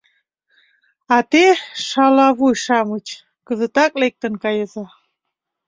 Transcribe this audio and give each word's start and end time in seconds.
А 1.15 1.17
те, 1.31 1.45
шалавуй-шамыч, 1.87 3.07
кызытак 3.47 3.91
лектын 4.01 4.33
кайыза! 4.43 4.85